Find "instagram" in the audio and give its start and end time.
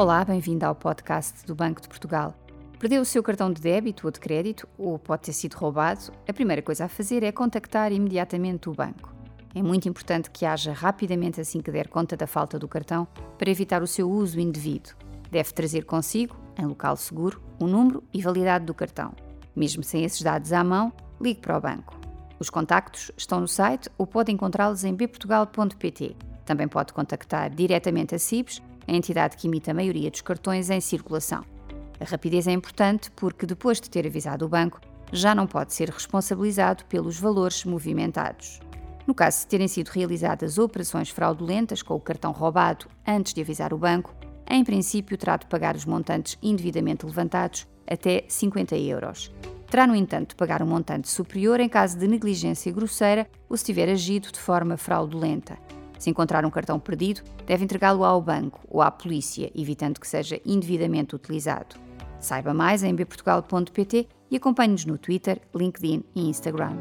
66.28-66.76